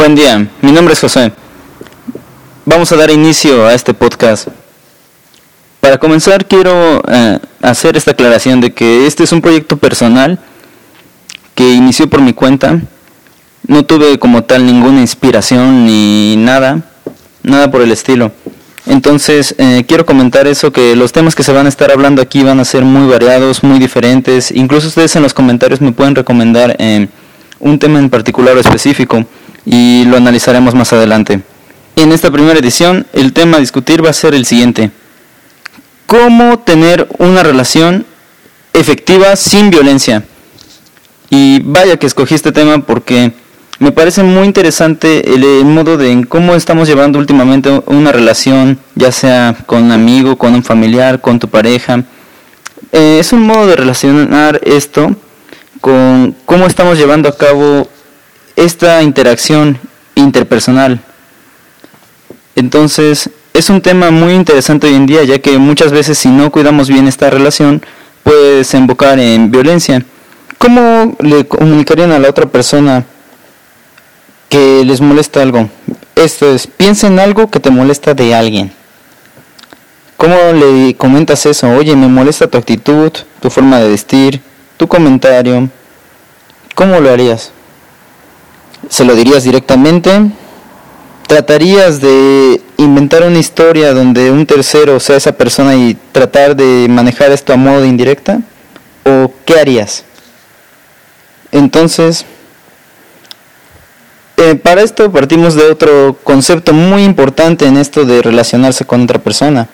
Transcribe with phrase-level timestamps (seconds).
[0.00, 1.30] Buen día, mi nombre es José.
[2.64, 4.48] Vamos a dar inicio a este podcast.
[5.78, 10.38] Para comenzar quiero eh, hacer esta aclaración de que este es un proyecto personal
[11.54, 12.80] que inició por mi cuenta.
[13.66, 16.80] No tuve como tal ninguna inspiración ni nada,
[17.42, 18.32] nada por el estilo.
[18.86, 22.42] Entonces eh, quiero comentar eso, que los temas que se van a estar hablando aquí
[22.42, 24.50] van a ser muy variados, muy diferentes.
[24.50, 27.06] Incluso ustedes en los comentarios me pueden recomendar eh,
[27.58, 29.26] un tema en particular o específico
[29.64, 31.40] y lo analizaremos más adelante.
[31.96, 34.90] En esta primera edición el tema a discutir va a ser el siguiente.
[36.06, 38.06] ¿Cómo tener una relación
[38.72, 40.24] efectiva sin violencia?
[41.28, 43.32] Y vaya que escogí este tema porque
[43.78, 49.56] me parece muy interesante el, modo de cómo estamos llevando últimamente una relación, ya sea
[49.66, 52.04] con un amigo, con un familiar, con tu pareja.
[52.92, 55.16] Eh, es un modo de relacionar esto
[55.80, 57.88] con cómo estamos llevando a cabo
[58.56, 59.78] esta interacción
[60.14, 61.00] interpersonal.
[62.56, 66.50] Entonces, es un tema muy interesante hoy en día, ya que muchas veces si no
[66.50, 67.82] cuidamos bien esta relación,
[68.22, 70.04] puede desembocar en violencia.
[70.58, 73.04] ¿Cómo le comunicarían a la otra persona
[74.48, 75.68] que les molesta algo?
[76.14, 78.72] Esto es, piensa en algo que te molesta de alguien.
[80.16, 81.66] ¿Cómo le comentas eso?
[81.70, 84.40] Oye, me molesta tu actitud, tu forma de vestir,
[84.76, 85.70] tu comentario.
[86.74, 87.52] ¿Cómo lo harías?
[88.90, 90.10] ¿Se lo dirías directamente?
[91.28, 97.30] ¿Tratarías de inventar una historia donde un tercero sea esa persona y tratar de manejar
[97.30, 98.40] esto a modo de indirecta?
[99.04, 100.02] ¿O qué harías?
[101.52, 102.26] Entonces,
[104.38, 109.20] eh, para esto partimos de otro concepto muy importante en esto de relacionarse con otra
[109.20, 109.68] persona.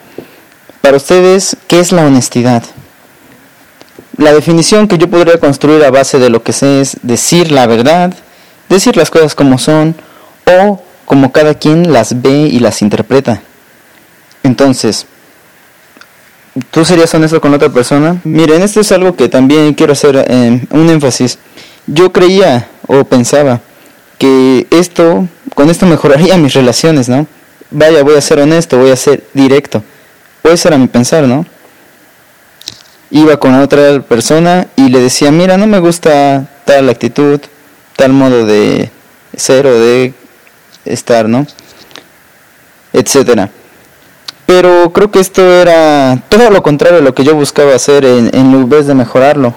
[0.83, 2.63] Para ustedes, ¿qué es la honestidad?
[4.19, 7.67] La definición que yo podría construir a base de lo que sé es decir la
[7.67, 8.15] verdad,
[8.69, 9.95] decir las cosas como son
[10.47, 13.41] o como cada quien las ve y las interpreta.
[14.43, 15.07] Entonces,
[16.71, 18.21] ¿tú serías honesto con otra persona?
[18.25, 21.39] Miren, esto es algo que también quiero hacer eh, un énfasis.
[21.87, 23.61] Yo creía o pensaba
[24.19, 27.27] que esto, con esto mejoraría mis relaciones, ¿no?
[27.71, 29.83] Vaya, voy a ser honesto, voy a ser directo.
[30.43, 31.45] Puede ser a mi pensar, ¿no?
[33.11, 37.41] Iba con otra persona y le decía, mira, no me gusta tal actitud,
[37.97, 38.91] tal modo de
[39.35, 40.15] ser o de
[40.85, 41.47] estar, ¿no?
[42.93, 43.51] Etcétera.
[44.47, 48.31] Pero creo que esto era todo lo contrario a lo que yo buscaba hacer en,
[48.33, 49.55] en vez de mejorarlo.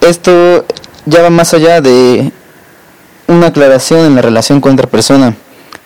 [0.00, 0.64] Esto
[1.04, 2.32] ya va más allá de
[3.26, 5.34] una aclaración en la relación con otra persona.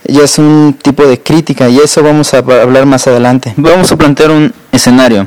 [0.04, 3.52] Ya es un tipo de crítica y eso vamos a hablar más adelante.
[3.56, 5.26] Vamos a plantear un escenario.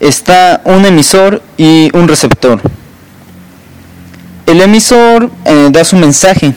[0.00, 2.60] Está un emisor y un receptor.
[4.48, 6.54] El emisor eh, da su mensaje.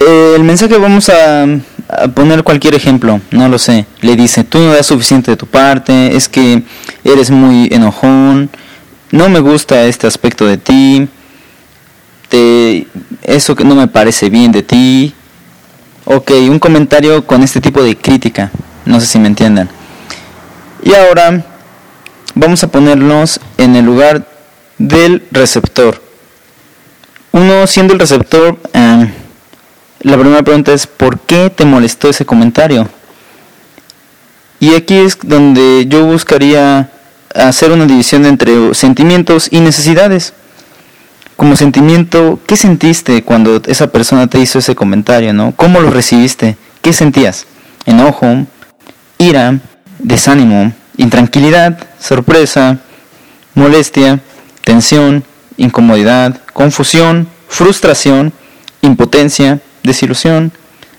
[0.00, 1.46] Eh, el mensaje vamos a,
[2.12, 3.86] poner cualquier ejemplo, no lo sé.
[4.00, 6.64] Le dice, tú no das suficiente de tu parte, es que
[7.04, 8.50] eres muy enojón,
[9.12, 11.08] no me gusta este aspecto de ti,
[13.22, 15.14] eso que no me parece bien de ti.
[16.04, 18.50] Ok, un comentario con este tipo de crítica,
[18.84, 19.68] no sé si me entiendan.
[20.82, 21.44] Y ahora
[22.34, 24.26] vamos a ponernos en el lugar
[24.78, 26.09] del receptor
[27.32, 29.12] uno siendo el receptor, eh,
[30.00, 32.88] la primera pregunta es, ¿por qué te molestó ese comentario?
[34.58, 36.90] Y aquí es donde yo buscaría
[37.34, 40.34] hacer una división entre sentimientos y necesidades.
[41.36, 45.32] Como sentimiento, ¿qué sentiste cuando esa persona te hizo ese comentario?
[45.32, 45.52] ¿no?
[45.56, 46.56] ¿Cómo lo recibiste?
[46.82, 47.46] ¿Qué sentías?
[47.86, 48.46] Enojo,
[49.16, 49.58] ira,
[49.98, 52.78] desánimo, intranquilidad, sorpresa,
[53.54, 54.20] molestia,
[54.64, 55.24] tensión,
[55.60, 58.32] incomodidad, confusión, frustración,
[58.80, 60.52] impotencia, desilusión,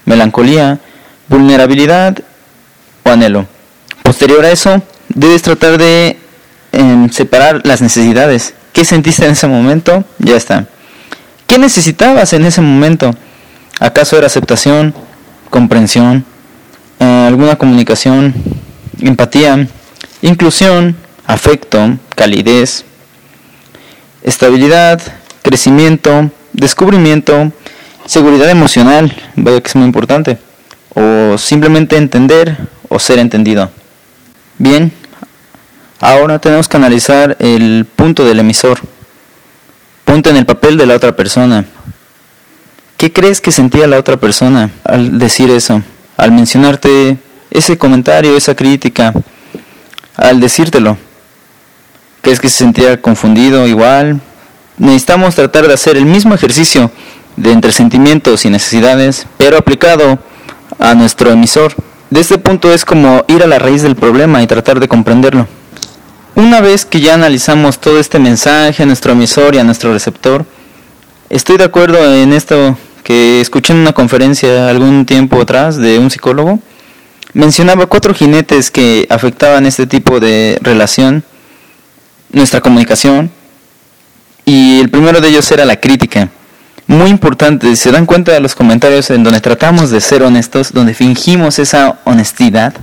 [0.06, 0.80] melancolía,
[1.28, 2.20] vulnerabilidad
[3.04, 3.48] o anhelo.
[4.04, 6.18] Posterior a eso, debes tratar de
[6.72, 8.54] em, separar las necesidades.
[8.72, 10.06] ¿Qué sentiste en ese momento?
[10.20, 10.68] Ya está.
[11.48, 13.12] ¿Qué necesitabas en ese momento?
[13.80, 14.94] ¿Acaso era aceptación,
[15.50, 16.24] comprensión,
[17.00, 18.34] eh, alguna comunicación,
[19.00, 19.68] empatía,
[20.22, 22.86] inclusión, afecto, calidez,
[24.24, 25.02] estabilidad,
[25.42, 27.52] crecimiento, descubrimiento,
[28.06, 30.38] seguridad emocional, vaya que es muy importante,
[30.94, 32.58] o simplemente entender
[32.90, 33.72] o ser entendido.
[34.58, 34.92] Bien,
[36.00, 38.80] ahora tenemos que analizar el punto del emisor.
[40.06, 41.66] Ponte en el papel de la otra persona.
[42.98, 45.82] ¿Qué crees que sentía la otra persona al decir eso?
[46.18, 47.18] Al mencionarte
[47.50, 49.14] ese comentario, esa crítica,
[50.16, 50.98] al decírtelo.
[52.22, 54.22] ¿Crees que se sentía confundido igual?
[54.82, 56.90] necesitamos tratar de hacer el mismo ejercicio
[57.36, 60.18] de entre sentimientos y necesidades, pero aplicado
[60.80, 61.74] a nuestro emisor.
[62.10, 65.48] De este punto es como ir a la raíz del problema y tratar de comprenderlo.
[66.34, 70.46] Una vez que ya analizamos todo este mensaje a nuestro emisor y a nuestro receptor,
[71.30, 76.10] estoy de acuerdo en esto que escuché en una conferencia algún tiempo atrás de un
[76.10, 76.60] psicólogo.
[77.34, 81.24] Mencionaba cuatro jinetes que afectaban este tipo de relación,
[82.32, 83.32] nuestra comunicación,
[84.46, 86.30] y el primero de ellos era la crítica
[86.92, 87.76] muy importante.
[87.76, 92.00] Se dan cuenta de los comentarios en donde tratamos de ser honestos, donde fingimos esa
[92.04, 92.74] honestidad.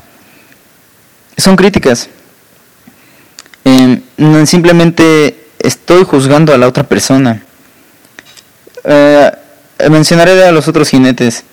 [1.37, 2.09] Son críticas.
[3.65, 4.01] Em,
[4.47, 7.43] simplemente estoy juzgando a la otra persona.
[8.85, 9.31] Eh,
[9.91, 11.45] mencionaré a los otros jinetes.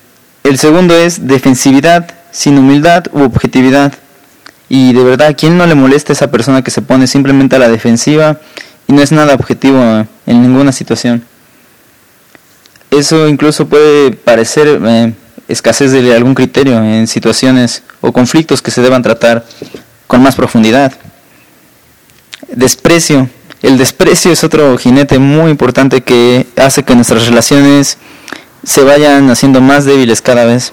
[0.42, 3.92] El segundo es defensividad, sin humildad u objetividad.
[4.68, 7.58] Y de verdad, ¿a quién no le molesta esa persona que se pone simplemente a
[7.58, 8.40] la defensiva
[8.88, 9.80] y no es nada objetivo
[10.26, 11.24] en ninguna situación?
[12.90, 15.12] eso incluso puede parecer eh,
[15.48, 19.44] escasez de algún criterio en situaciones o conflictos que se deban tratar
[20.06, 20.92] con más profundidad.
[22.48, 23.28] Desprecio.
[23.62, 27.98] El desprecio es otro jinete muy importante que hace que nuestras relaciones
[28.62, 30.72] se vayan haciendo más débiles cada vez.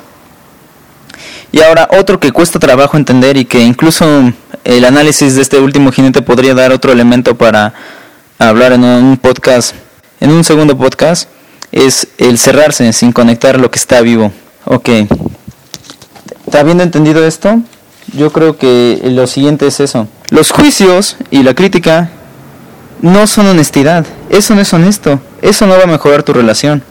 [1.54, 4.34] Y ahora otro que cuesta trabajo entender y que incluso
[4.64, 7.76] el análisis de este último jinete podría dar otro elemento para
[8.40, 9.76] hablar en un podcast,
[10.20, 11.30] en un segundo podcast,
[11.72, 14.32] es el cerrarse sin conectar lo que está vivo.
[14.66, 14.90] Ok.
[16.52, 17.62] Habiendo entendido esto,
[18.14, 20.08] yo creo que lo siguiente es eso.
[20.32, 22.10] Los juicios y la crítica
[23.02, 24.08] no son honestidad.
[24.32, 25.22] Eso no es honesto.
[25.44, 26.84] Eso no va a mejorar tu relación.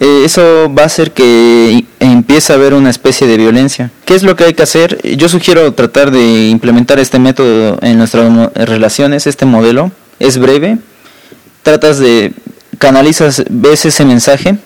[0.00, 3.90] Eh, eso va a hacer que empiece a haber una especie de violencia.
[4.04, 5.00] ¿Qué es lo que hay que hacer?
[5.16, 9.90] Yo sugiero tratar de implementar este método en nuestras relaciones, este modelo.
[10.20, 10.78] Es breve.
[11.62, 12.32] Tratas de
[12.78, 14.56] canalizas, ves ese mensaje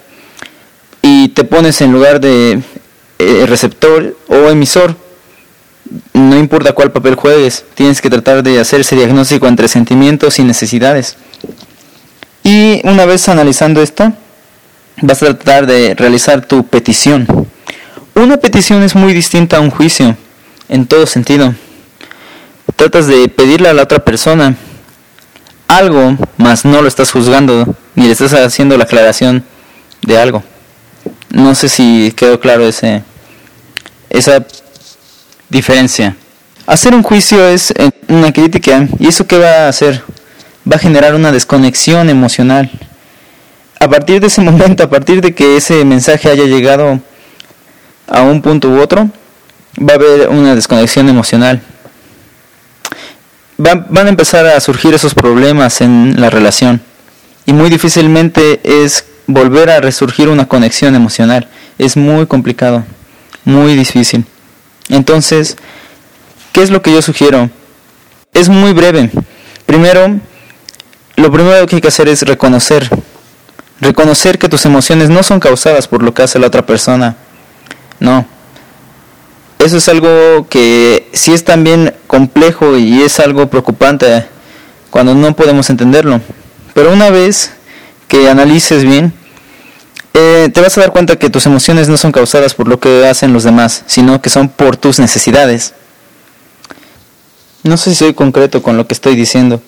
[1.00, 2.62] y te pones en lugar de
[3.18, 4.94] eh, receptor o emisor.
[6.12, 10.44] No importa cuál papel juegues, tienes que tratar de hacer ese diagnóstico entre sentimientos y
[10.44, 11.16] necesidades.
[12.44, 14.12] Y una vez analizando esto,
[15.00, 17.26] vas a tratar de realizar tu petición.
[18.14, 20.16] Una petición es muy distinta a un juicio,
[20.68, 21.54] en todo sentido.
[22.76, 24.56] Tratas de pedirle a la otra persona
[25.68, 29.44] algo, mas no lo estás juzgando ni le estás haciendo la aclaración
[30.02, 30.42] de algo.
[31.30, 33.02] No sé si quedó claro ese
[34.12, 34.44] esa
[35.48, 36.16] diferencia.
[36.66, 40.02] Hacer un juicio es eh, una crítica y eso qué va a hacer?
[40.70, 42.70] Va a generar una desconexión emocional.
[43.82, 47.00] A partir de ese momento, a partir de que ese mensaje haya llegado
[48.06, 49.10] a un punto u otro,
[49.78, 51.60] va a haber una desconexión emocional
[53.62, 56.80] van, a empezar a surgir esos problemas en la relación
[57.46, 61.48] y muy difícilmente es volver a resurgir una conexión emocional.
[61.78, 62.84] Es muy complicado,
[63.44, 64.24] muy difícil.
[64.88, 65.56] Entonces,
[66.52, 67.50] ¿qué es lo que yo sugiero?
[68.32, 69.10] Es muy breve.
[69.66, 70.18] Primero,
[71.16, 72.88] lo primero que hay que hacer es reconocer.
[73.82, 77.16] Reconocer que tus emociones no son causadas por lo que hace la otra persona.
[78.00, 78.26] No,
[79.64, 84.26] eso es algo que sí es también complejo y es algo preocupante
[84.90, 86.20] cuando no podemos entenderlo.
[86.74, 87.52] Pero una vez
[88.08, 89.12] que analices bien,
[90.14, 93.06] eh, te vas a dar cuenta que tus emociones no son causadas por lo que
[93.06, 95.74] hacen los demás, sino que son por tus necesidades.
[97.62, 99.62] No sé si soy concreto con lo que estoy diciendo,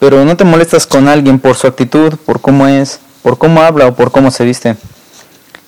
[0.00, 3.88] pero no te molestas con alguien por su actitud, por cómo es, por cómo habla
[3.88, 4.76] o por cómo se viste.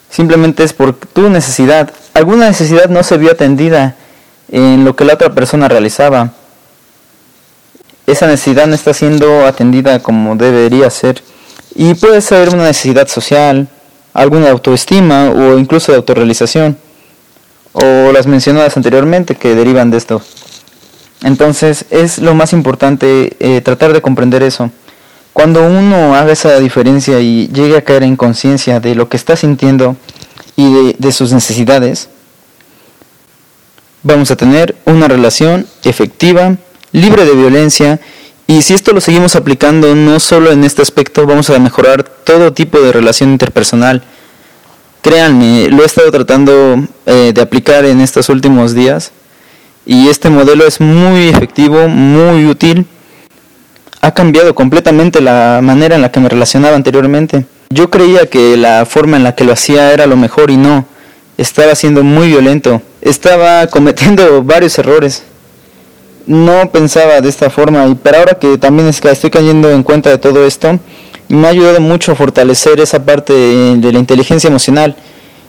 [0.09, 1.91] Simplemente es por tu necesidad.
[2.15, 3.97] Alguna necesidad no se vio atendida
[4.49, 6.35] en lo que la otra persona realizaba.
[8.07, 11.21] Esa necesidad no está siendo atendida como debería ser.
[11.75, 13.67] Y puede ser una necesidad social,
[14.15, 16.79] alguna autoestima o incluso de autorrealización.
[17.73, 20.23] O las mencionadas anteriormente que derivan de esto.
[21.25, 24.71] Entonces es lo más importante eh, tratar de comprender eso.
[25.39, 29.37] Cuando uno haga esa diferencia y llegue a caer en conciencia de lo que está
[29.37, 29.95] sintiendo
[30.57, 32.09] y de, sus necesidades,
[34.03, 36.57] vamos a tener una relación efectiva,
[36.91, 38.01] libre de violencia,
[38.49, 42.53] y si esto lo seguimos aplicando no solo en este aspecto, vamos a mejorar todo
[42.53, 44.03] tipo de relación interpersonal.
[45.03, 49.13] Créanme, lo he estado tratando eh, de aplicar en estos últimos días
[49.87, 52.89] y este modelo es muy efectivo, muy útil
[54.01, 57.47] ha cambiado completamente la manera en la que me relacionaba anteriormente.
[57.71, 60.87] Yo creía que la forma en la que lo hacía era lo mejor y no.
[61.37, 62.83] Estaba siendo muy violento.
[63.01, 65.25] Estaba cometiendo varios errores.
[66.27, 70.19] No pensaba de esta forma, y pero ahora que también estoy cayendo en cuenta de
[70.19, 70.79] todo esto,
[71.29, 74.95] me ha ayudado mucho a fortalecer esa parte de la inteligencia emocional.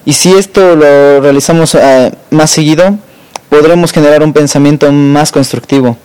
[0.05, 2.97] Y si esto lo realizamos eh, más seguido,
[3.49, 5.97] podremos generar un pensamiento más constructivo.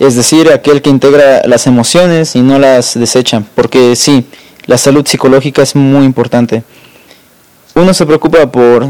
[0.00, 3.42] Es decir, aquel que integra las emociones y no las desecha.
[3.54, 4.26] Porque sí,
[4.64, 6.64] la salud psicológica es muy importante.
[7.74, 8.88] Uno se preocupa por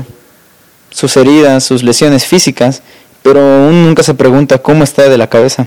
[0.90, 2.82] sus heridas, sus lesiones físicas,
[3.22, 5.66] pero uno nunca se pregunta cómo está de la cabeza.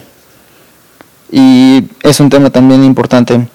[1.29, 3.45] Y es un tema también importante.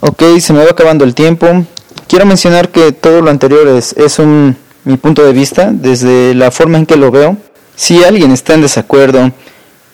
[0.00, 1.64] Ok, se me va acabando el tiempo.
[2.06, 6.50] Quiero mencionar que todo lo anterior es, es un, mi punto de vista, desde la
[6.50, 7.38] forma en que lo veo.
[7.76, 9.32] Si alguien está en desacuerdo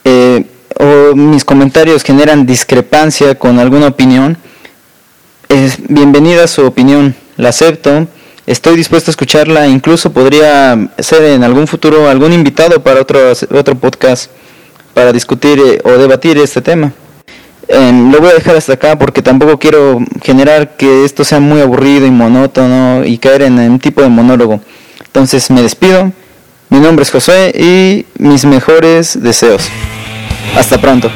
[0.04, 0.44] eh,
[0.78, 4.36] o mis comentarios generan discrepancia con alguna opinión,
[5.48, 8.06] es bienvenida su opinión, la acepto,
[8.46, 13.74] estoy dispuesto a escucharla, incluso podría ser en algún futuro algún invitado para otro, otro
[13.76, 14.30] podcast
[14.94, 16.92] para discutir eh, o debatir este tema.
[17.68, 21.60] Em, lo voy a dejar hasta acá porque tampoco quiero generar que esto sea muy
[21.60, 24.60] aburrido y monótono y caer en un tipo de monólogo.
[25.04, 26.12] Entonces me despido.
[26.68, 29.70] Mi nombre es José y mis mejores deseos.
[30.56, 31.10] Hasta pronto.